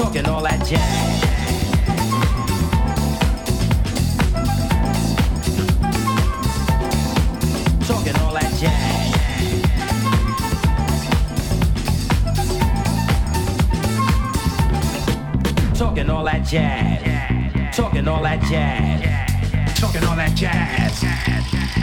talking 0.00 0.26
all 0.28 0.42
that 0.42 0.58
jazz. 0.66 1.20
Talking 7.86 8.16
all 8.16 8.32
that 8.32 8.50
jazz. 8.58 9.14
Talking 15.78 16.08
all 16.08 16.24
that 16.24 16.46
jazz. 16.46 17.76
Talking 17.76 18.08
all 18.08 18.22
that 18.22 18.40
jazz. 18.48 19.78
Talking 19.78 20.04
all 20.04 20.16
that 20.16 20.34
jazz. 20.34 21.79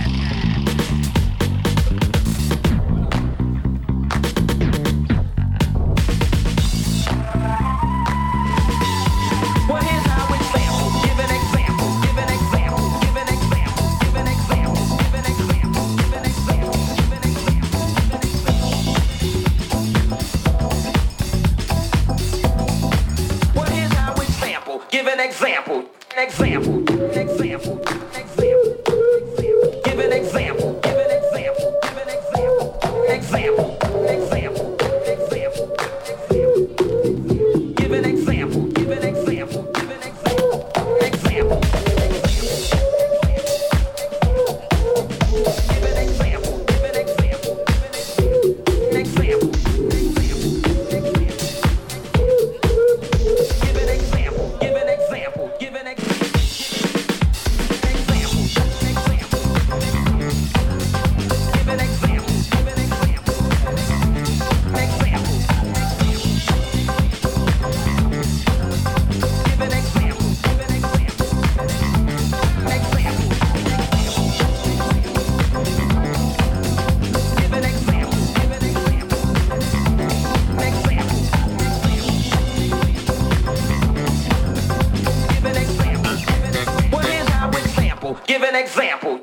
Give 88.26 88.44
an 88.44 88.56
example. 88.56 89.22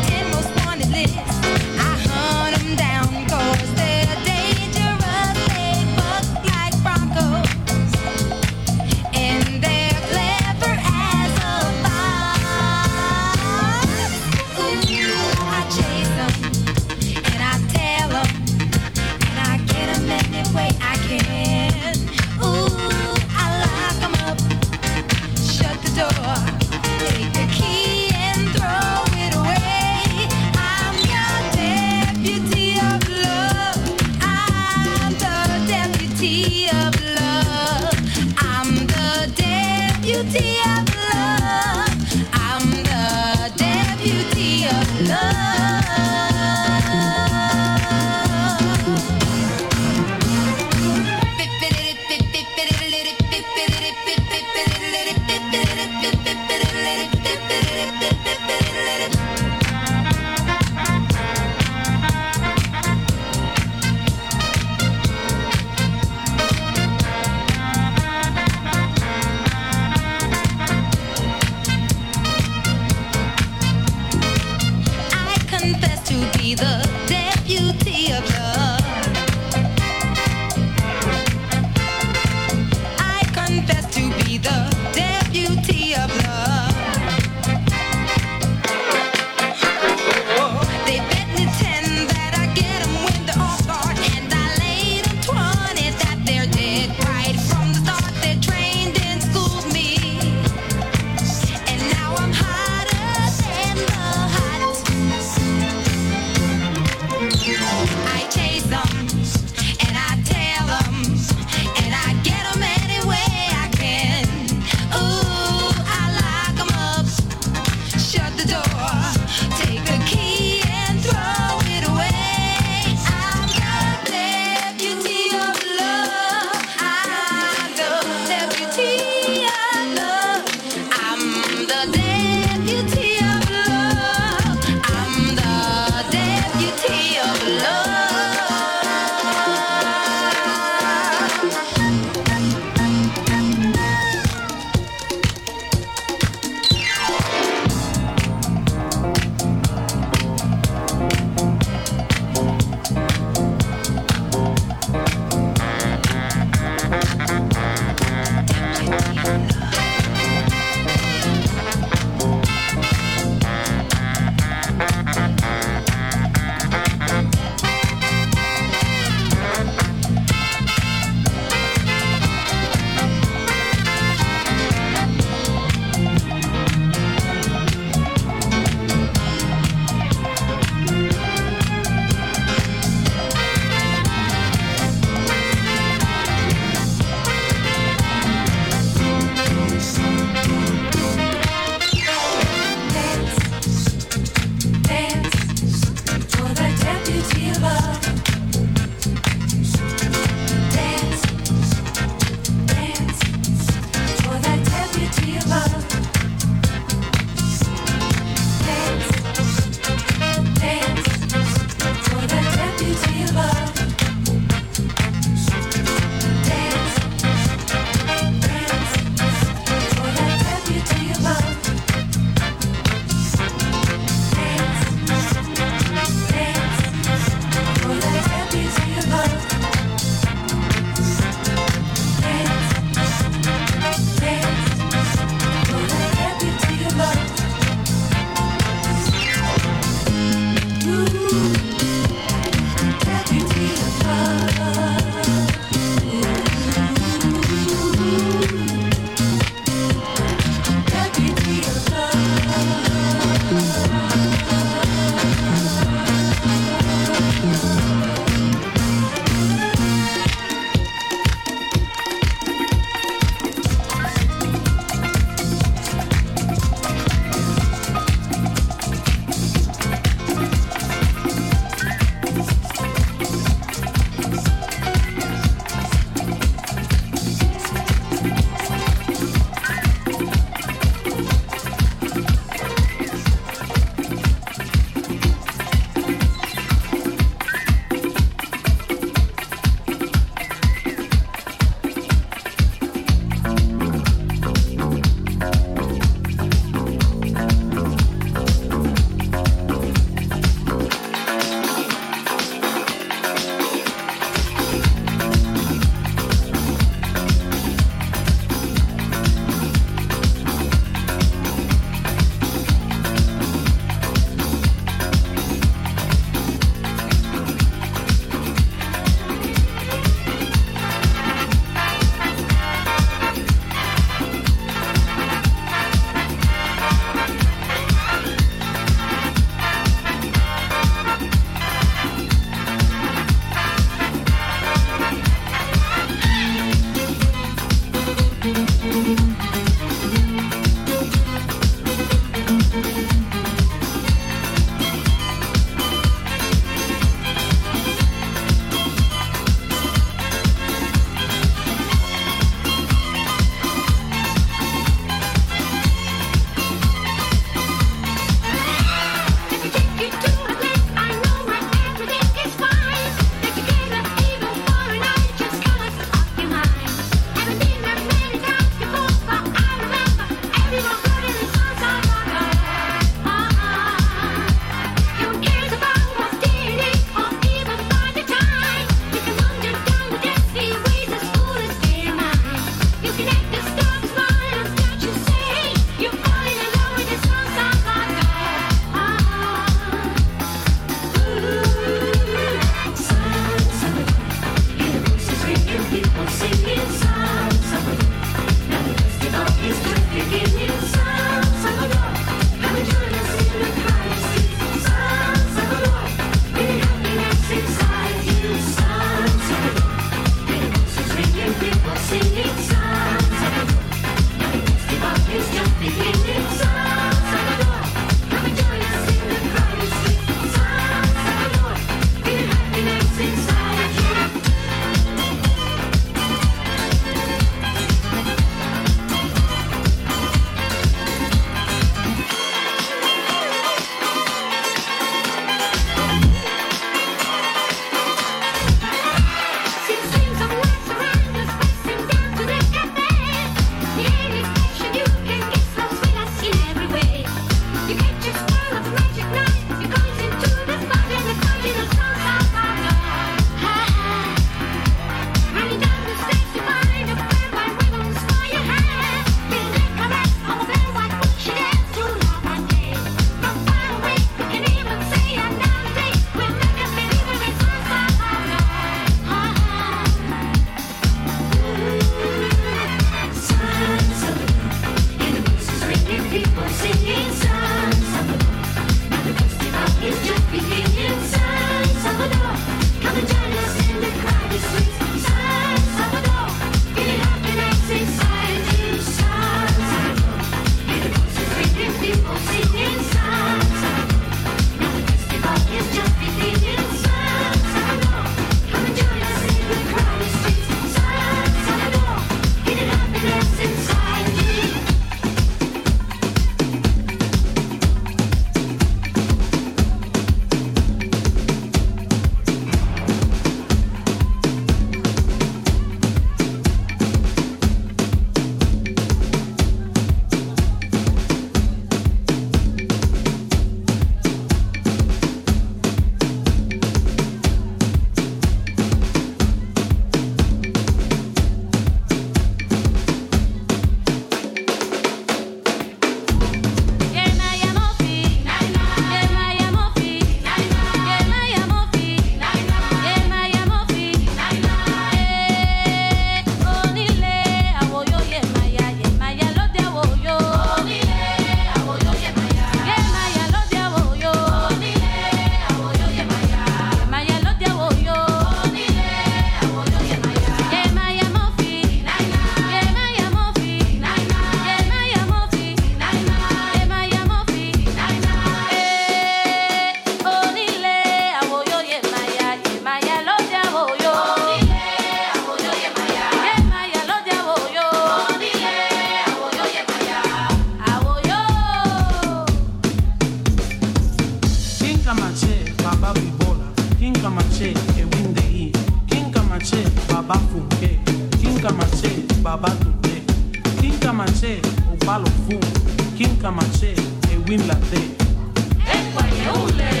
Kamache, 596.41 596.95
e 597.31 597.37
Win. 597.47 597.61
Ekwa 597.61 599.23
yeule. 599.27 600.00